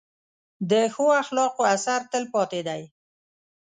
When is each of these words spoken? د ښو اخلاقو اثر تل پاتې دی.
د 0.69 0.71
ښو 0.93 1.05
اخلاقو 1.23 1.61
اثر 1.75 1.99
تل 2.11 2.23
پاتې 2.33 2.59
دی. 2.67 2.81